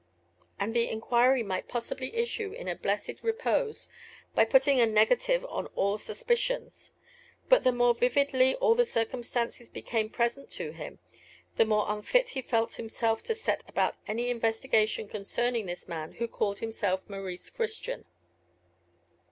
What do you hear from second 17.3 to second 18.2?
Christian.